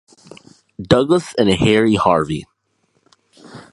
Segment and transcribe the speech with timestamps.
[0.81, 2.47] Douglas and Harry Harvey.